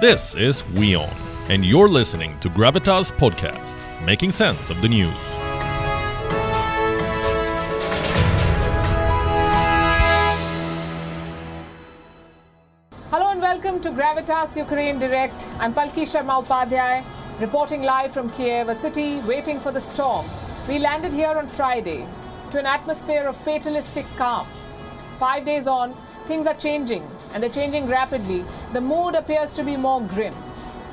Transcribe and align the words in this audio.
This 0.00 0.34
is 0.34 0.64
WION, 0.74 1.08
and 1.48 1.64
you're 1.64 1.88
listening 1.88 2.36
to 2.40 2.50
Gravitas 2.50 3.12
Podcast, 3.12 3.76
making 4.04 4.32
sense 4.32 4.68
of 4.68 4.82
the 4.82 4.88
news. 4.88 5.14
Hello 13.08 13.30
and 13.30 13.40
welcome 13.40 13.80
to 13.82 13.90
Gravitas 13.90 14.56
Ukraine 14.56 14.98
Direct. 14.98 15.46
I'm 15.60 15.72
Palki 15.72 16.02
Sharma 16.02 16.44
Upadhyay, 16.44 17.04
reporting 17.40 17.82
live 17.84 18.12
from 18.12 18.30
Kiev, 18.30 18.68
a 18.68 18.74
city 18.74 19.20
waiting 19.20 19.60
for 19.60 19.70
the 19.70 19.80
storm. 19.80 20.26
We 20.68 20.80
landed 20.80 21.14
here 21.14 21.38
on 21.38 21.46
Friday 21.46 22.04
to 22.50 22.58
an 22.58 22.66
atmosphere 22.66 23.28
of 23.28 23.36
fatalistic 23.36 24.06
calm. 24.16 24.48
Five 25.18 25.44
days 25.44 25.68
on, 25.68 25.94
things 26.26 26.48
are 26.48 26.54
changing, 26.54 27.06
and 27.34 27.42
they're 27.42 27.50
changing 27.50 27.88
rapidly. 27.88 28.44
The 28.72 28.80
mood 28.80 29.14
appears 29.16 29.52
to 29.54 29.64
be 29.64 29.76
more 29.76 30.00
grim. 30.00 30.34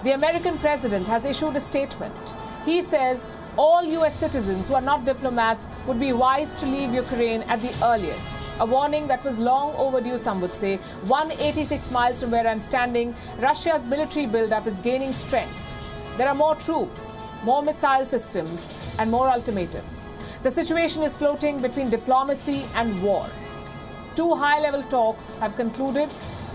The 0.03 0.11
American 0.11 0.57
president 0.57 1.05
has 1.07 1.25
issued 1.25 1.55
a 1.55 1.59
statement. 1.59 2.33
He 2.65 2.81
says 2.81 3.27
all 3.57 3.83
US 3.83 4.15
citizens 4.15 4.67
who 4.67 4.75
are 4.75 4.81
not 4.81 5.05
diplomats 5.05 5.67
would 5.85 5.99
be 5.99 6.13
wise 6.13 6.53
to 6.55 6.65
leave 6.65 6.93
Ukraine 6.93 7.41
at 7.43 7.61
the 7.61 7.73
earliest. 7.83 8.41
A 8.59 8.65
warning 8.65 9.07
that 9.07 9.23
was 9.23 9.37
long 9.37 9.75
overdue, 9.75 10.17
some 10.17 10.41
would 10.41 10.53
say. 10.53 10.77
186 10.77 11.91
miles 11.91 12.21
from 12.21 12.31
where 12.31 12.47
I'm 12.47 12.59
standing, 12.59 13.13
Russia's 13.39 13.85
military 13.85 14.25
buildup 14.25 14.67
is 14.67 14.77
gaining 14.79 15.13
strength. 15.13 15.77
There 16.17 16.27
are 16.27 16.35
more 16.35 16.55
troops, 16.55 17.19
more 17.43 17.61
missile 17.61 18.05
systems, 18.05 18.75
and 18.99 19.11
more 19.11 19.27
ultimatums. 19.27 20.13
The 20.43 20.51
situation 20.51 21.03
is 21.03 21.15
floating 21.15 21.61
between 21.61 21.89
diplomacy 21.89 22.65
and 22.75 23.01
war. 23.03 23.27
Two 24.21 24.35
high 24.35 24.59
level 24.59 24.83
talks 24.83 25.31
have 25.39 25.55
concluded, 25.55 26.07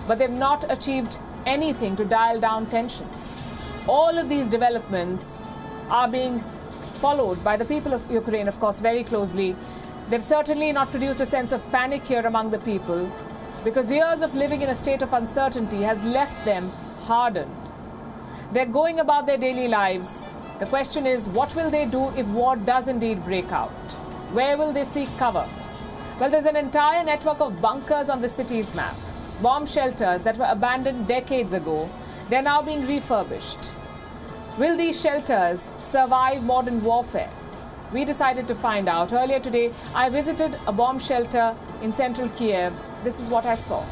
but 0.06 0.20
they've 0.20 0.30
not 0.30 0.64
achieved 0.70 1.18
anything 1.46 1.96
to 1.96 2.04
dial 2.04 2.38
down 2.38 2.66
tensions. 2.66 3.42
All 3.88 4.18
of 4.18 4.28
these 4.28 4.46
developments 4.46 5.44
are 5.90 6.06
being 6.06 6.38
followed 7.00 7.42
by 7.42 7.56
the 7.56 7.64
people 7.64 7.92
of 7.92 8.08
Ukraine, 8.08 8.46
of 8.46 8.60
course, 8.60 8.78
very 8.78 9.02
closely. 9.02 9.56
They've 10.08 10.22
certainly 10.22 10.70
not 10.70 10.92
produced 10.92 11.20
a 11.20 11.26
sense 11.26 11.50
of 11.50 11.68
panic 11.72 12.06
here 12.06 12.24
among 12.24 12.52
the 12.52 12.60
people 12.60 13.10
because 13.64 13.90
years 13.90 14.22
of 14.22 14.36
living 14.36 14.62
in 14.62 14.68
a 14.68 14.76
state 14.76 15.02
of 15.02 15.12
uncertainty 15.12 15.82
has 15.82 16.04
left 16.04 16.44
them 16.44 16.70
hardened. 17.10 17.50
They're 18.52 18.74
going 18.80 19.00
about 19.00 19.26
their 19.26 19.38
daily 19.38 19.66
lives. 19.66 20.30
The 20.60 20.66
question 20.66 21.04
is, 21.04 21.28
what 21.28 21.56
will 21.56 21.70
they 21.70 21.84
do 21.84 22.10
if 22.10 22.28
war 22.28 22.54
does 22.54 22.86
indeed 22.86 23.24
break 23.24 23.50
out? 23.50 23.94
Where 24.38 24.56
will 24.56 24.72
they 24.72 24.84
seek 24.84 25.08
cover? 25.18 25.48
Well, 26.18 26.30
there's 26.30 26.46
an 26.46 26.56
entire 26.56 27.04
network 27.04 27.40
of 27.40 27.60
bunkers 27.60 28.08
on 28.08 28.22
the 28.22 28.28
city's 28.30 28.74
map. 28.74 28.96
Bomb 29.42 29.66
shelters 29.66 30.22
that 30.22 30.38
were 30.38 30.46
abandoned 30.48 31.06
decades 31.06 31.52
ago, 31.52 31.90
they're 32.30 32.40
now 32.40 32.62
being 32.62 32.86
refurbished. 32.86 33.70
Will 34.58 34.78
these 34.78 34.98
shelters 34.98 35.74
survive 35.82 36.42
modern 36.42 36.82
warfare? 36.82 37.28
We 37.92 38.06
decided 38.06 38.48
to 38.48 38.54
find 38.54 38.88
out. 38.88 39.12
Earlier 39.12 39.40
today, 39.40 39.74
I 39.94 40.08
visited 40.08 40.58
a 40.66 40.72
bomb 40.72 40.98
shelter 41.00 41.54
in 41.82 41.92
central 41.92 42.30
Kiev. 42.30 42.72
This 43.04 43.20
is 43.20 43.28
what 43.28 43.44
I 43.44 43.54
saw. 43.54 43.84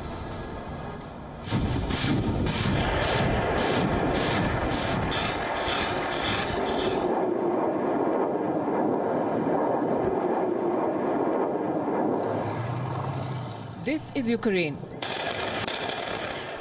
This 13.94 14.10
is 14.16 14.28
Ukraine, 14.28 14.76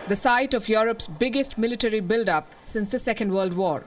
the 0.08 0.16
site 0.16 0.54
of 0.54 0.70
Europe's 0.70 1.08
biggest 1.08 1.58
military 1.58 2.00
buildup 2.00 2.48
since 2.64 2.92
the 2.92 3.00
Second 3.00 3.32
World 3.32 3.56
War. 3.56 3.84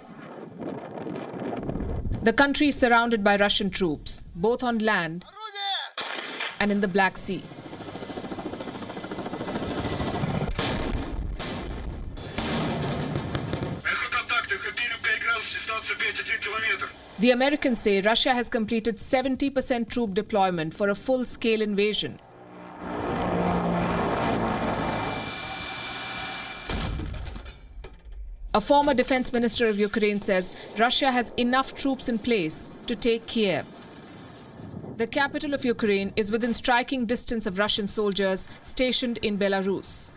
The 2.25 2.33
country 2.33 2.67
is 2.73 2.77
surrounded 2.77 3.23
by 3.23 3.37
Russian 3.37 3.71
troops, 3.71 4.25
both 4.35 4.65
on 4.65 4.79
land 4.79 5.25
and 6.59 6.73
in 6.73 6.81
the 6.81 6.89
Black 6.89 7.17
Sea. 7.17 7.41
The 17.21 17.31
Americans 17.31 17.79
say 17.79 18.01
Russia 18.01 18.35
has 18.35 18.49
completed 18.49 18.97
70% 18.97 19.89
troop 19.89 20.15
deployment 20.15 20.75
for 20.75 20.89
a 20.89 20.97
full 20.97 21.25
scale 21.25 21.63
invasion 21.63 22.19
A 28.57 28.61
former 28.61 28.95
defense 28.95 29.35
minister 29.35 29.67
of 29.67 29.79
Ukraine 29.79 30.19
says 30.19 30.51
Russia 30.79 31.13
has 31.13 31.31
enough 31.37 31.75
troops 31.75 32.09
in 32.09 32.19
place 32.19 32.71
to 32.87 32.95
take 32.95 33.27
Kiev. 33.27 33.67
The 34.97 35.07
capital 35.07 35.53
of 35.53 35.63
Ukraine 35.67 36.15
is 36.17 36.33
within 36.33 36.55
striking 36.55 37.05
distance 37.05 37.45
of 37.45 37.59
Russian 37.59 37.87
soldiers 37.87 38.49
stationed 38.63 39.19
in 39.19 39.37
Belarus. 39.37 40.15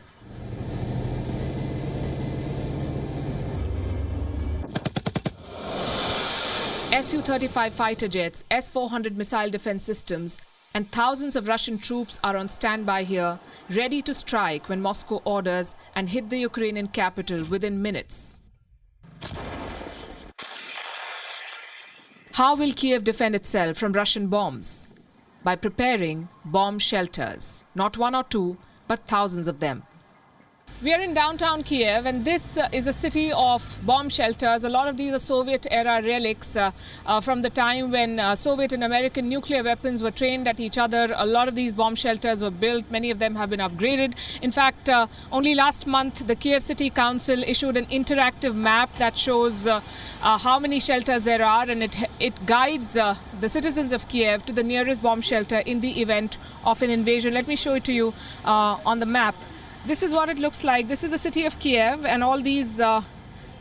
Su 7.09 7.21
35 7.21 7.73
fighter 7.73 8.07
jets, 8.07 8.45
S 8.51 8.69
400 8.69 9.17
missile 9.17 9.50
defense 9.50 9.83
systems, 9.83 10.39
and 10.74 10.91
thousands 10.91 11.35
of 11.35 11.47
Russian 11.47 11.78
troops 11.78 12.19
are 12.24 12.38
on 12.38 12.47
standby 12.47 13.03
here, 13.03 13.40
ready 13.69 14.02
to 14.03 14.13
strike 14.13 14.69
when 14.69 14.81
Moscow 14.81 15.22
orders 15.25 15.75
and 15.96 16.09
hit 16.09 16.30
the 16.30 16.40
Ukrainian 16.40 16.88
capital 16.88 17.44
within 17.46 17.81
minutes. 17.81 18.41
How 22.34 22.56
will 22.56 22.72
Kiev 22.72 23.03
defend 23.03 23.35
itself 23.35 23.78
from 23.78 23.94
Russian 23.94 24.28
bombs? 24.28 24.91
By 25.44 25.56
preparing 25.56 26.30
bomb 26.46 26.80
shelters, 26.80 27.66
not 27.75 27.97
one 27.97 28.16
or 28.16 28.24
two, 28.24 28.57
but 28.88 29.07
thousands 29.07 29.47
of 29.47 29.59
them. 29.59 29.84
We 30.81 30.94
are 30.94 31.01
in 31.01 31.13
downtown 31.13 31.63
Kiev, 31.63 32.06
and 32.06 32.23
this 32.23 32.57
uh, 32.57 32.69
is 32.72 32.88
a 32.88 32.94
city 32.94 33.34
of 33.34 33.81
bomb 33.85 34.07
shelters. 34.07 34.63
A 34.63 34.69
lot 34.69 34.88
of 34.88 34.95
these 34.95 35.13
are 35.13 35.19
Soviet 35.19 35.67
era 35.69 36.01
relics 36.01 36.56
uh, 36.56 36.72
uh, 37.06 37.19
from 37.19 37.41
the 37.41 37.50
time 37.50 37.91
when 37.91 38.17
uh, 38.17 38.34
Soviet 38.34 38.72
and 38.72 38.81
American 38.85 39.28
nuclear 39.28 39.62
weapons 39.62 40.01
were 40.01 40.09
trained 40.09 40.47
at 40.47 40.62
each 40.62 40.78
other. 40.78 41.13
A 41.18 41.25
lot 41.25 41.50
of 41.50 41.56
these 41.56 41.73
bomb 41.73 41.95
shelters 41.95 42.41
were 42.41 42.50
built, 42.50 42.89
many 42.89 43.12
of 43.12 43.19
them 43.19 43.35
have 43.35 43.50
been 43.50 43.59
upgraded. 43.59 44.13
In 44.41 44.51
fact, 44.51 44.88
uh, 44.88 45.07
only 45.34 45.53
last 45.53 45.85
month, 45.85 46.25
the 46.28 46.35
Kiev 46.35 46.63
City 46.63 46.89
Council 46.89 47.44
issued 47.44 47.75
an 47.75 47.85
interactive 47.88 48.56
map 48.56 48.95
that 49.00 49.18
shows 49.18 49.68
uh, 49.68 49.81
how 50.22 50.59
many 50.59 50.79
shelters 50.79 51.25
there 51.25 51.44
are, 51.44 51.69
and 51.69 51.84
it, 51.84 51.97
it 52.22 52.45
guides 52.45 52.94
the 52.94 53.50
citizens 53.50 53.91
of 53.91 54.07
Kiev 54.07 54.45
to 54.45 54.53
the 54.53 54.63
nearest 54.63 55.01
bomb 55.01 55.19
shelter 55.19 55.57
in 55.57 55.81
the 55.81 56.00
event 56.00 56.38
of 56.63 56.81
an 56.81 56.89
invasion. 56.89 57.34
Let 57.34 57.50
me 57.50 57.57
show 57.57 57.73
it 57.73 57.84
to 57.84 57.91
you 57.91 58.13
on 58.45 59.00
the 59.00 59.06
map. 59.06 59.35
This 59.85 60.03
is 60.03 60.12
what 60.12 60.29
it 60.29 60.40
looks 60.40 60.63
like. 60.63 60.88
This 60.88 61.03
is 61.03 61.12
the 61.12 61.17
city 61.17 61.45
of 61.45 61.57
Kiev, 61.59 62.06
and 62.06 62.23
all 62.23 62.41
these 62.41 62.79
uh, 62.79 63.01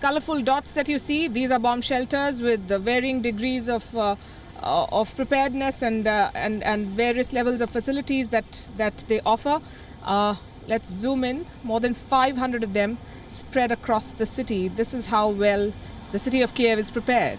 colorful 0.01 0.43
dots 0.43 0.73
that 0.73 0.89
you 0.89 0.99
see, 0.99 1.29
these 1.29 1.51
are 1.51 1.59
bomb 1.59 1.81
shelters 1.81 2.41
with 2.41 2.69
the 2.69 2.79
varying 2.79 3.23
degrees 3.23 3.69
of 3.69 3.97
uh, 3.97 4.17
uh, 4.63 4.87
of 4.91 5.15
preparedness 5.15 5.83
and 5.83 6.07
uh, 6.07 6.31
and 6.35 6.65
and 6.65 6.89
various 6.89 7.33
levels 7.33 7.61
of 7.61 7.71
facilities 7.71 8.29
that 8.29 8.67
that 8.77 9.05
they 9.09 9.21
offer. 9.25 9.61
Uh, 10.03 10.35
let's 10.67 10.91
zoom 10.91 11.25
in. 11.25 11.47
More 11.63 11.81
than 11.81 11.95
500 11.95 12.65
of 12.65 12.73
them 12.73 12.99
spread 13.31 13.71
across 13.71 14.13
the 14.13 14.27
city. 14.27 14.69
This 14.69 14.95
is 14.95 15.07
how 15.07 15.29
well 15.29 15.73
the 16.13 16.19
city 16.19 16.43
of 16.43 16.55
Kiev 16.55 16.79
is 16.79 16.91
prepared. 16.91 17.39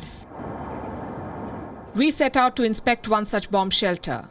We 1.95 2.11
set 2.11 2.37
out 2.37 2.55
to 2.55 2.63
inspect 2.63 3.07
one 3.07 3.25
such 3.25 3.49
bomb 3.51 3.71
shelter. 3.71 4.29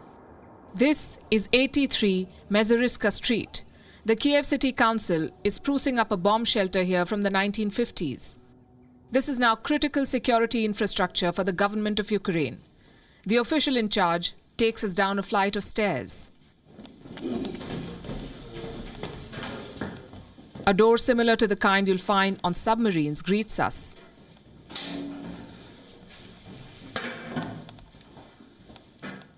This 0.75 1.19
is 1.31 1.49
83 1.53 2.29
Mezeriska 2.51 3.13
Street. 3.13 3.65
The 4.09 4.17
Kiev 4.17 4.47
City 4.47 4.73
Council 4.73 5.29
is 5.45 5.59
sprucing 5.59 5.99
up 5.99 6.11
a 6.11 6.17
bomb 6.17 6.47
shelter 6.47 6.83
here 6.83 7.05
from 7.05 7.21
the 7.21 7.29
1950s. 7.29 8.39
This 9.11 9.29
is 9.29 9.39
now 9.39 9.55
critical 9.55 10.07
security 10.07 10.65
infrastructure 10.65 11.31
for 11.31 11.45
the 11.45 11.53
government 11.53 12.01
of 12.01 12.11
Ukraine. 12.11 12.57
The 13.27 13.37
official 13.37 13.77
in 13.77 13.91
charge 13.91 14.33
takes 14.57 14.83
us 14.83 14.95
down 14.95 15.19
a 15.19 15.23
flight 15.23 15.57
of 15.57 15.63
stairs. 15.63 16.31
A 20.67 20.73
door 20.73 20.97
similar 20.97 21.37
to 21.37 21.47
the 21.47 21.55
kind 21.69 21.87
you'll 21.87 21.99
find 21.99 22.41
on 22.43 22.55
submarines 22.55 23.21
greets 23.21 23.61
us. 23.61 23.95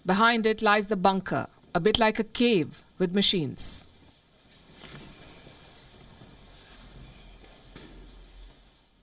Behind 0.07 0.47
it 0.47 0.63
lies 0.63 0.87
the 0.87 0.97
bunker, 0.97 1.49
a 1.75 1.81
bit 1.81 1.99
like 1.99 2.21
a 2.21 2.25
cave 2.41 2.85
with 2.99 3.13
machines. 3.13 3.89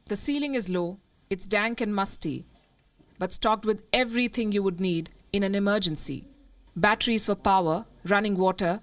The 0.07 0.15
ceiling 0.15 0.55
is 0.55 0.69
low, 0.69 0.99
it's 1.29 1.45
dank 1.45 1.81
and 1.81 1.93
musty, 1.93 2.45
but 3.19 3.33
stocked 3.33 3.65
with 3.65 3.83
everything 3.91 4.53
you 4.53 4.63
would 4.63 4.79
need 4.79 5.09
in 5.33 5.43
an 5.43 5.53
emergency 5.53 6.25
batteries 6.77 7.25
for 7.25 7.35
power, 7.35 7.85
running 8.05 8.37
water, 8.37 8.81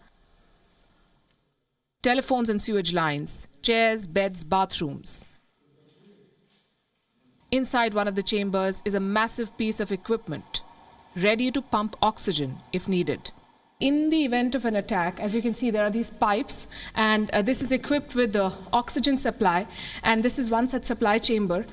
telephones 2.03 2.50
and 2.50 2.61
sewage 2.61 2.93
lines, 2.93 3.47
chairs, 3.62 4.06
beds, 4.06 4.43
bathrooms. 4.44 5.25
Inside 7.50 7.94
one 7.94 8.09
of 8.09 8.17
the 8.17 8.23
chambers 8.23 8.82
is 8.85 8.94
a 8.94 9.00
massive 9.00 9.56
piece 9.56 9.79
of 9.79 9.93
equipment, 9.93 10.62
ready 11.17 11.50
to 11.53 11.62
pump 11.62 11.97
oxygen 12.03 12.59
if 12.73 12.88
needed. 12.88 13.31
In 13.81 14.11
the 14.11 14.25
event 14.25 14.55
of 14.55 14.65
an 14.65 14.76
attack, 14.76 15.19
as 15.19 15.35
you 15.35 15.43
can 15.43 15.55
see, 15.55 15.71
there 15.71 15.85
are 15.85 15.91
these 15.91 16.11
pipes, 16.11 16.69
and 16.94 17.29
uh, 17.31 17.43
this 17.43 17.61
is 17.61 17.73
equipped 17.73 18.15
with 18.15 18.32
the 18.32 18.53
oxygen 18.73 19.19
supply, 19.19 19.67
and 20.05 20.23
this 20.23 20.38
is 20.38 20.49
one 20.49 20.69
such 20.69 20.85
supply 20.85 21.19
chamber. 21.19 21.67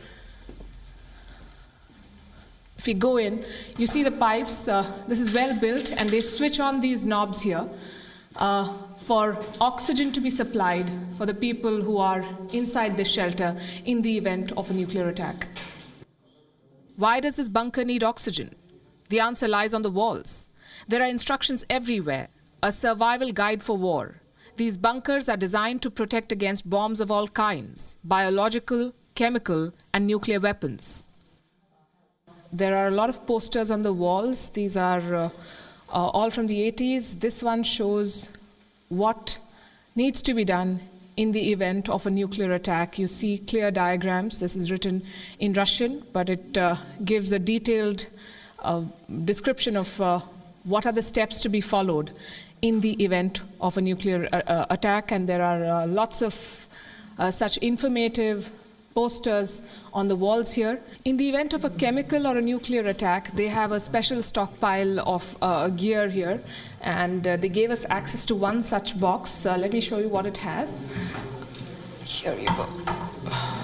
If 2.77 2.87
you 2.87 2.95
go 2.95 3.17
in, 3.17 3.45
you 3.77 3.85
see 3.85 4.01
the 4.01 4.11
pipes. 4.11 4.67
Uh, 4.67 4.83
this 5.07 5.19
is 5.19 5.31
well 5.31 5.55
built, 5.59 5.91
and 5.91 6.09
they 6.09 6.21
switch 6.21 6.59
on 6.59 6.81
these 6.81 7.05
knobs 7.05 7.41
here 7.41 7.69
uh, 8.37 8.73
for 8.97 9.37
oxygen 9.59 10.11
to 10.13 10.19
be 10.19 10.31
supplied 10.31 10.85
for 11.15 11.27
the 11.27 11.35
people 11.35 11.81
who 11.81 11.97
are 11.99 12.25
inside 12.51 12.97
the 12.97 13.05
shelter 13.05 13.55
in 13.85 14.01
the 14.01 14.17
event 14.17 14.51
of 14.53 14.71
a 14.71 14.73
nuclear 14.73 15.07
attack. 15.09 15.47
Why 16.95 17.19
does 17.19 17.35
this 17.35 17.49
bunker 17.49 17.85
need 17.85 18.03
oxygen? 18.03 18.55
The 19.09 19.19
answer 19.19 19.47
lies 19.47 19.75
on 19.75 19.83
the 19.83 19.91
walls. 19.91 20.47
There 20.87 21.01
are 21.01 21.07
instructions 21.07 21.65
everywhere, 21.69 22.27
a 22.61 22.71
survival 22.71 23.31
guide 23.31 23.63
for 23.63 23.77
war. 23.77 24.21
These 24.57 24.77
bunkers 24.77 25.29
are 25.29 25.37
designed 25.37 25.81
to 25.83 25.91
protect 25.91 26.31
against 26.31 26.69
bombs 26.69 27.01
of 27.01 27.09
all 27.09 27.27
kinds 27.27 27.97
biological, 28.03 28.93
chemical, 29.15 29.73
and 29.93 30.05
nuclear 30.05 30.39
weapons. 30.39 31.07
There 32.53 32.75
are 32.75 32.87
a 32.87 32.91
lot 32.91 33.09
of 33.09 33.25
posters 33.25 33.71
on 33.71 33.81
the 33.81 33.93
walls. 33.93 34.49
These 34.49 34.75
are 34.75 35.15
uh, 35.15 35.29
uh, 35.89 36.07
all 36.09 36.29
from 36.29 36.47
the 36.47 36.71
80s. 36.71 37.19
This 37.19 37.41
one 37.41 37.63
shows 37.63 38.29
what 38.89 39.37
needs 39.95 40.21
to 40.23 40.33
be 40.33 40.43
done 40.43 40.79
in 41.17 41.31
the 41.31 41.51
event 41.51 41.89
of 41.89 42.05
a 42.05 42.09
nuclear 42.09 42.51
attack. 42.53 42.99
You 42.99 43.07
see 43.07 43.37
clear 43.37 43.71
diagrams. 43.71 44.39
This 44.39 44.55
is 44.55 44.71
written 44.71 45.03
in 45.39 45.53
Russian, 45.53 46.03
but 46.13 46.29
it 46.29 46.57
uh, 46.57 46.75
gives 47.05 47.31
a 47.31 47.39
detailed 47.39 48.07
uh, 48.59 48.83
description 49.25 49.77
of 49.77 50.01
uh, 50.01 50.19
what 50.63 50.85
are 50.85 50.91
the 50.91 51.01
steps 51.01 51.39
to 51.41 51.49
be 51.49 51.61
followed 51.61 52.11
in 52.61 52.79
the 52.81 53.03
event 53.03 53.41
of 53.59 53.77
a 53.77 53.81
nuclear 53.81 54.27
uh, 54.31 54.41
uh, 54.47 54.65
attack. 54.69 55.11
And 55.11 55.27
there 55.27 55.41
are 55.41 55.87
lots 55.87 56.21
of 56.21 56.67
such 57.29 57.57
informative 57.57 58.51
posters 58.93 59.61
on 59.93 60.07
the 60.07 60.15
walls 60.15 60.53
here. 60.53 60.79
In 61.05 61.17
the 61.17 61.29
event 61.29 61.53
of 61.53 61.63
a 61.63 61.69
chemical 61.69 62.27
or 62.27 62.37
a 62.37 62.41
nuclear 62.41 62.85
attack, 62.87 63.35
they 63.35 63.47
have 63.47 63.71
a 63.71 63.79
special 63.79 64.23
stockpile 64.23 64.99
of 65.01 65.37
uh, 65.41 65.69
gear 65.69 66.09
here, 66.09 66.41
and 66.81 67.25
uh, 67.25 67.37
they 67.37 67.49
gave 67.49 67.71
us 67.71 67.85
access 67.89 68.25
to 68.25 68.35
one 68.35 68.63
such 68.63 68.99
box. 68.99 69.45
Uh, 69.45 69.57
let 69.57 69.73
me 69.73 69.81
show 69.81 69.99
you 69.99 70.09
what 70.09 70.25
it 70.25 70.37
has. 70.37 70.81
Here 72.03 72.35
you 72.35 72.47
go. 72.47 73.57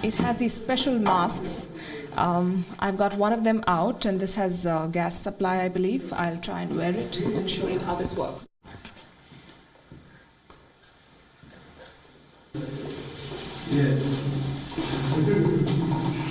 It 0.00 0.14
has 0.14 0.36
these 0.36 0.54
special 0.54 0.98
masks. 0.98 1.68
Um, 2.16 2.64
I've 2.78 2.96
got 2.96 3.14
one 3.14 3.32
of 3.32 3.42
them 3.42 3.64
out, 3.66 4.04
and 4.04 4.20
this 4.20 4.36
has 4.36 4.64
gas 4.92 5.18
supply, 5.18 5.64
I 5.64 5.68
believe. 5.68 6.12
I'll 6.12 6.38
try 6.38 6.62
and 6.62 6.76
wear 6.76 6.94
it 6.94 7.16
and 7.18 7.50
show 7.50 7.66
you 7.66 7.80
how 7.80 7.96
this 7.96 8.14
works. 8.14 8.46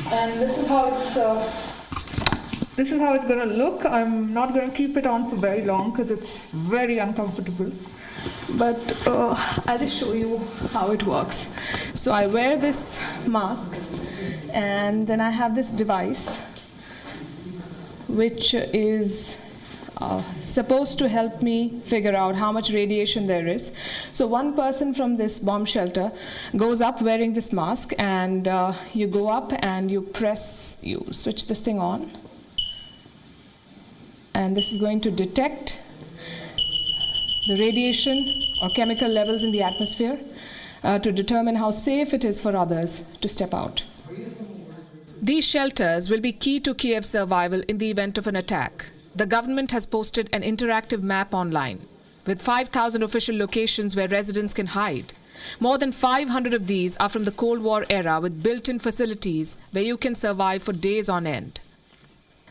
And 0.09 0.39
this 0.39 0.57
is 0.57 0.67
how 0.67 0.87
it's. 0.87 1.17
Uh, 1.17 1.66
this 2.77 2.91
is 2.91 3.01
how 3.01 3.13
it's 3.15 3.27
going 3.27 3.39
to 3.39 3.55
look. 3.55 3.85
I'm 3.85 4.33
not 4.33 4.53
going 4.53 4.69
to 4.69 4.77
keep 4.77 4.97
it 4.97 5.07
on 5.07 5.29
for 5.29 5.35
very 5.35 5.63
long 5.63 5.89
because 5.91 6.11
it's 6.11 6.45
very 6.51 6.99
uncomfortable. 6.99 7.71
But 8.51 9.07
uh, 9.07 9.35
I'll 9.65 9.79
just 9.79 9.99
show 9.99 10.13
you 10.13 10.37
how 10.73 10.91
it 10.91 11.03
works. 11.03 11.49
So 11.95 12.11
I 12.11 12.27
wear 12.27 12.55
this 12.55 12.99
mask, 13.25 13.75
and 14.53 15.07
then 15.07 15.19
I 15.21 15.31
have 15.31 15.55
this 15.55 15.71
device, 15.71 16.37
which 18.07 18.53
is 18.53 19.39
uh, 19.99 20.21
supposed 20.41 20.99
to 20.99 21.09
help 21.09 21.41
me 21.41 21.79
figure 21.85 22.15
out 22.15 22.35
how 22.35 22.51
much 22.51 22.69
radiation 22.71 23.25
there 23.25 23.47
is. 23.47 23.73
So 24.11 24.27
one 24.27 24.53
person 24.53 24.93
from 24.93 25.17
this 25.17 25.39
bomb 25.39 25.65
shelter 25.65 26.11
goes 26.55 26.81
up 26.81 27.01
wearing 27.01 27.33
this 27.33 27.51
mask, 27.51 27.93
and 27.97 28.47
uh, 28.47 28.73
you 28.93 29.07
go 29.07 29.29
up 29.29 29.51
and 29.63 29.89
you 29.89 30.01
press, 30.01 30.77
you 30.83 31.07
switch 31.09 31.47
this 31.47 31.61
thing 31.61 31.79
on, 31.79 32.11
and 34.39 34.55
this 34.55 34.71
is 34.71 34.77
going 34.85 35.01
to 35.01 35.11
detect 35.19 35.79
the 37.47 37.57
radiation 37.59 38.17
or 38.61 38.69
chemical 38.79 39.09
levels 39.19 39.43
in 39.43 39.51
the 39.51 39.63
atmosphere 39.69 40.17
uh, 40.83 40.99
to 40.99 41.11
determine 41.11 41.55
how 41.63 41.71
safe 41.71 42.13
it 42.13 42.25
is 42.33 42.39
for 42.39 42.55
others 42.55 43.03
to 43.21 43.27
step 43.37 43.53
out. 43.53 43.83
These 45.21 45.47
shelters 45.53 46.09
will 46.09 46.21
be 46.21 46.31
key 46.31 46.59
to 46.67 46.75
Kiev's 46.83 47.09
survival 47.09 47.63
in 47.67 47.79
the 47.79 47.89
event 47.89 48.17
of 48.17 48.27
an 48.27 48.35
attack 48.35 48.91
the 49.17 49.25
government 49.25 49.71
has 49.71 49.87
posted 49.87 50.29
an 50.31 50.43
interactive 50.43 51.01
map 51.01 51.33
online 51.33 51.79
with 52.27 52.39
5,000 52.39 53.01
official 53.01 53.35
locations 53.35 53.95
where 53.95 54.07
residents 54.07 54.53
can 54.53 54.67
hide. 54.67 55.13
More 55.59 55.79
than 55.79 55.91
500 55.91 56.53
of 56.53 56.67
these 56.67 56.95
are 56.97 57.09
from 57.09 57.23
the 57.23 57.31
Cold 57.31 57.61
War 57.61 57.83
era 57.89 58.19
with 58.19 58.43
built 58.43 58.69
in 58.69 58.77
facilities 58.77 59.57
where 59.71 59.83
you 59.83 59.97
can 59.97 60.13
survive 60.13 60.61
for 60.61 60.73
days 60.73 61.09
on 61.09 61.25
end. 61.25 61.59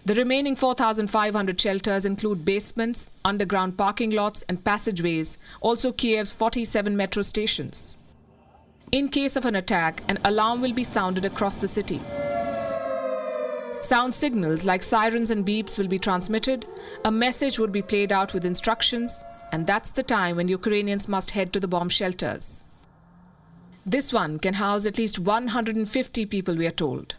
The 0.07 0.15
remaining 0.15 0.55
4,500 0.55 1.61
shelters 1.61 2.05
include 2.05 2.45
basements, 2.45 3.11
underground 3.25 3.77
parking 3.77 4.13
lots, 4.13 4.45
and 4.49 4.63
passageways, 4.63 5.37
also 5.61 5.91
Kiev's 5.91 6.33
47 6.33 6.97
metro 6.97 7.23
stations. 7.25 7.99
In 8.93 9.09
case 9.09 9.35
of 9.35 9.45
an 9.47 9.57
attack, 9.57 10.05
an 10.09 10.21
alarm 10.25 10.61
will 10.61 10.73
be 10.73 10.85
sounded 10.85 11.25
across 11.25 11.61
the 11.61 11.67
city. 11.67 12.01
Sound 13.81 14.15
signals 14.15 14.65
like 14.65 14.85
sirens 14.85 15.33
and 15.33 15.45
beeps 15.45 15.77
will 15.77 15.89
be 15.89 15.99
transmitted, 15.99 16.67
a 17.05 17.11
message 17.11 17.59
would 17.59 17.73
be 17.73 17.83
played 17.83 18.13
out 18.13 18.33
with 18.33 18.45
instructions, 18.45 19.25
and 19.51 19.67
that's 19.67 19.91
the 19.91 20.05
time 20.05 20.37
when 20.37 20.47
Ukrainians 20.47 21.09
must 21.09 21.33
head 21.33 21.53
to 21.53 21.59
the 21.59 21.67
bomb 21.67 21.89
shelters. 21.89 22.63
This 23.85 24.13
one 24.13 24.39
can 24.39 24.55
house 24.55 24.87
at 24.87 24.99
least 24.99 25.19
150 25.19 26.27
people, 26.27 26.55
we 26.55 26.69
are 26.69 26.71
told. 26.71 27.17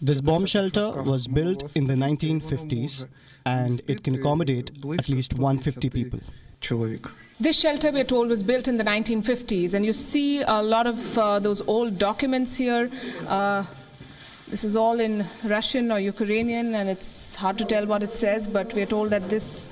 This 0.00 0.20
bomb 0.20 0.44
shelter 0.44 0.90
was 1.02 1.26
built 1.26 1.74
in 1.74 1.86
the 1.86 1.94
1950s 1.94 3.06
and 3.46 3.80
it 3.86 4.04
can 4.04 4.14
accommodate 4.14 4.70
at 4.98 5.08
least 5.08 5.34
150 5.34 5.90
people. 5.90 6.20
This 7.38 7.60
shelter, 7.60 7.92
we're 7.92 8.04
told, 8.04 8.28
was 8.28 8.42
built 8.42 8.66
in 8.66 8.76
the 8.76 8.82
1950s, 8.82 9.74
and 9.74 9.84
you 9.84 9.92
see 9.92 10.40
a 10.40 10.62
lot 10.62 10.86
of 10.86 11.18
uh, 11.18 11.38
those 11.38 11.62
old 11.68 11.98
documents 11.98 12.56
here. 12.56 12.90
Uh, 13.28 13.64
this 14.48 14.64
is 14.64 14.74
all 14.74 14.98
in 14.98 15.24
Russian 15.44 15.92
or 15.92 16.00
Ukrainian, 16.00 16.74
and 16.74 16.88
it's 16.88 17.36
hard 17.36 17.58
to 17.58 17.64
tell 17.64 17.86
what 17.86 18.02
it 18.02 18.16
says, 18.16 18.48
but 18.48 18.74
we're 18.74 18.86
told 18.86 19.10
that 19.10 19.28
this 19.28 19.68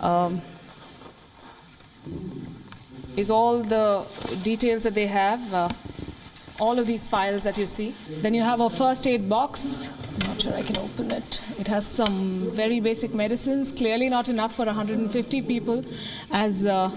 um, 0.00 0.40
is 3.16 3.30
all 3.30 3.62
the 3.62 4.04
details 4.42 4.82
that 4.82 4.94
they 4.94 5.06
have, 5.06 5.54
uh, 5.54 5.68
all 6.62 6.78
of 6.78 6.86
these 6.86 7.06
files 7.06 7.42
that 7.42 7.58
you 7.58 7.66
see. 7.66 7.92
Then 8.24 8.34
you 8.34 8.42
have 8.42 8.60
a 8.60 8.70
first 8.70 9.06
aid 9.06 9.28
box. 9.28 9.90
I'm 10.12 10.28
not 10.28 10.42
sure 10.42 10.54
I 10.54 10.62
can 10.62 10.78
open 10.78 11.10
it. 11.10 11.40
It 11.58 11.66
has 11.66 11.86
some 11.86 12.50
very 12.62 12.78
basic 12.80 13.14
medicines, 13.14 13.72
clearly 13.72 14.08
not 14.08 14.28
enough 14.28 14.54
for 14.54 14.66
150 14.66 15.42
people, 15.42 15.84
as 16.30 16.64
uh, 16.64 16.90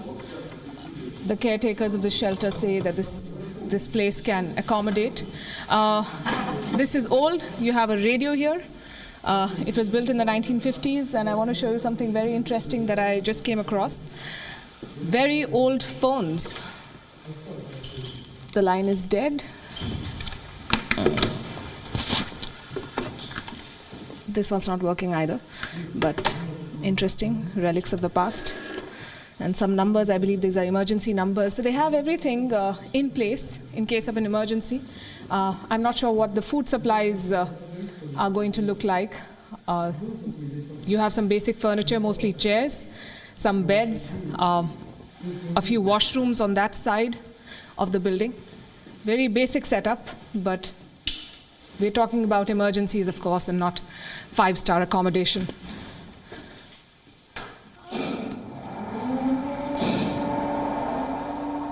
the 1.26 1.36
caretakers 1.36 1.94
of 1.94 2.02
the 2.02 2.10
shelter 2.10 2.50
say 2.50 2.78
that 2.78 2.94
this 2.94 3.32
this 3.74 3.88
place 3.88 4.20
can 4.20 4.54
accommodate. 4.56 5.24
Uh, 5.68 6.04
this 6.76 6.94
is 6.94 7.08
old. 7.08 7.44
You 7.58 7.72
have 7.72 7.90
a 7.90 7.96
radio 7.96 8.32
here. 8.32 8.62
Uh, 9.24 9.48
it 9.66 9.76
was 9.76 9.88
built 9.88 10.08
in 10.08 10.18
the 10.18 10.24
1950s, 10.24 11.14
and 11.14 11.28
I 11.28 11.34
want 11.34 11.50
to 11.50 11.54
show 11.54 11.72
you 11.72 11.80
something 11.80 12.12
very 12.12 12.32
interesting 12.34 12.86
that 12.86 13.00
I 13.00 13.18
just 13.18 13.44
came 13.44 13.58
across. 13.58 14.06
Very 15.18 15.44
old 15.46 15.82
phones. 15.82 16.64
The 18.52 18.62
line 18.62 18.86
is 18.86 19.02
dead. 19.02 19.42
This 24.28 24.50
one's 24.50 24.68
not 24.68 24.82
working 24.82 25.14
either, 25.14 25.40
but 25.94 26.36
interesting 26.82 27.46
relics 27.56 27.92
of 27.92 28.00
the 28.02 28.10
past. 28.10 28.54
And 29.38 29.56
some 29.56 29.76
numbers, 29.76 30.08
I 30.08 30.18
believe 30.18 30.40
these 30.40 30.56
are 30.56 30.64
emergency 30.64 31.12
numbers. 31.12 31.54
So 31.54 31.62
they 31.62 31.72
have 31.72 31.94
everything 31.94 32.52
uh, 32.52 32.76
in 32.92 33.10
place 33.10 33.60
in 33.74 33.86
case 33.86 34.08
of 34.08 34.16
an 34.16 34.26
emergency. 34.26 34.80
Uh, 35.30 35.54
I'm 35.70 35.82
not 35.82 35.96
sure 35.98 36.12
what 36.12 36.34
the 36.34 36.42
food 36.42 36.68
supplies 36.68 37.32
uh, 37.32 37.48
are 38.16 38.30
going 38.30 38.52
to 38.52 38.62
look 38.62 38.84
like. 38.84 39.14
Uh, 39.68 39.92
you 40.86 40.98
have 40.98 41.12
some 41.12 41.28
basic 41.28 41.56
furniture, 41.56 42.00
mostly 42.00 42.32
chairs, 42.32 42.86
some 43.36 43.64
beds, 43.64 44.12
um, 44.38 44.70
a 45.54 45.62
few 45.62 45.82
washrooms 45.82 46.42
on 46.42 46.54
that 46.54 46.74
side 46.74 47.16
of 47.78 47.92
the 47.92 48.00
building. 48.00 48.32
Very 49.04 49.28
basic 49.28 49.64
setup, 49.64 50.08
but 50.34 50.70
we're 51.80 51.90
talking 51.90 52.24
about 52.24 52.50
emergencies, 52.50 53.08
of 53.08 53.20
course, 53.20 53.48
and 53.48 53.58
not 53.58 53.80
five 54.30 54.56
star 54.56 54.82
accommodation. 54.82 55.46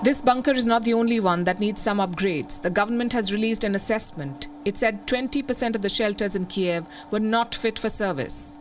This 0.05 0.21
bunker 0.21 0.51
is 0.51 0.67
not 0.67 0.83
the 0.83 0.93
only 0.93 1.19
one 1.19 1.45
that 1.45 1.59
needs 1.59 1.81
some 1.81 1.97
upgrades. 1.97 2.61
The 2.61 2.69
government 2.69 3.11
has 3.13 3.33
released 3.33 3.63
an 3.63 3.73
assessment. 3.73 4.47
It 4.63 4.77
said 4.77 5.07
20% 5.07 5.75
of 5.75 5.81
the 5.81 5.89
shelters 5.89 6.35
in 6.35 6.45
Kiev 6.45 6.85
were 7.09 7.19
not 7.19 7.55
fit 7.55 7.79
for 7.79 7.89
service. 7.89 8.59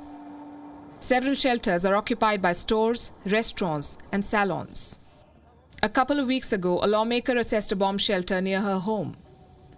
Several 1.01 1.35
shelters 1.35 1.85
are 1.85 1.97
occupied 1.97 2.41
by 2.41 2.55
stores, 2.55 3.13
restaurants, 3.27 3.99
and 4.11 4.25
salons. 4.25 4.99
A 5.83 5.89
couple 5.91 6.19
of 6.19 6.29
weeks 6.29 6.51
ago, 6.51 6.83
a 6.83 6.87
lawmaker 6.87 7.37
assessed 7.37 7.73
a 7.73 7.77
bomb 7.77 7.99
shelter 7.99 8.41
near 8.41 8.63
her 8.63 8.79
home. 8.79 9.15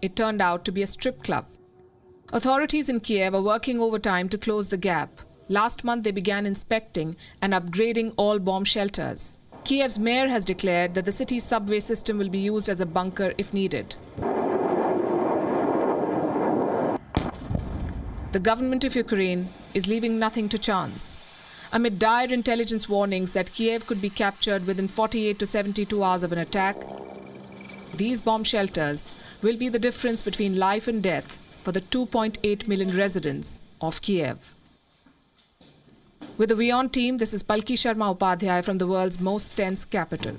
It 0.00 0.14
turned 0.14 0.40
out 0.40 0.64
to 0.66 0.70
be 0.70 0.82
a 0.82 0.86
strip 0.86 1.24
club. 1.24 1.46
Authorities 2.32 2.88
in 2.88 2.98
Kiev 2.98 3.36
are 3.36 3.40
working 3.40 3.80
overtime 3.80 4.28
to 4.30 4.36
close 4.36 4.68
the 4.68 4.76
gap. 4.76 5.20
Last 5.48 5.84
month, 5.84 6.02
they 6.02 6.10
began 6.10 6.44
inspecting 6.44 7.14
and 7.40 7.52
upgrading 7.52 8.14
all 8.16 8.40
bomb 8.40 8.64
shelters. 8.64 9.38
Kiev's 9.62 9.96
mayor 9.96 10.26
has 10.26 10.44
declared 10.44 10.94
that 10.94 11.04
the 11.04 11.12
city's 11.12 11.44
subway 11.44 11.78
system 11.78 12.18
will 12.18 12.28
be 12.28 12.40
used 12.40 12.68
as 12.68 12.80
a 12.80 12.86
bunker 12.86 13.32
if 13.38 13.54
needed. 13.54 13.94
The 18.32 18.40
government 18.42 18.84
of 18.84 18.96
Ukraine 18.96 19.50
is 19.72 19.86
leaving 19.86 20.18
nothing 20.18 20.48
to 20.48 20.58
chance. 20.58 21.22
Amid 21.72 22.00
dire 22.00 22.32
intelligence 22.32 22.88
warnings 22.88 23.34
that 23.34 23.52
Kiev 23.52 23.86
could 23.86 24.02
be 24.02 24.10
captured 24.10 24.66
within 24.66 24.88
48 24.88 25.38
to 25.38 25.46
72 25.46 26.02
hours 26.02 26.24
of 26.24 26.32
an 26.32 26.38
attack, 26.38 26.76
these 27.94 28.20
bomb 28.20 28.42
shelters 28.42 29.08
will 29.42 29.56
be 29.56 29.68
the 29.68 29.78
difference 29.78 30.22
between 30.22 30.56
life 30.56 30.88
and 30.88 31.04
death 31.04 31.38
for 31.66 31.72
the 31.72 31.80
2.8 31.80 32.68
million 32.68 32.96
residents 32.96 33.60
of 33.80 34.00
Kiev. 34.00 34.54
With 36.38 36.50
the 36.50 36.54
WION 36.54 36.92
team, 36.92 37.18
this 37.18 37.34
is 37.34 37.42
Palki 37.42 37.74
Sharma 37.74 38.16
Upadhyay 38.16 38.64
from 38.64 38.78
the 38.78 38.86
world's 38.86 39.18
most 39.18 39.56
tense 39.56 39.84
capital. 39.84 40.36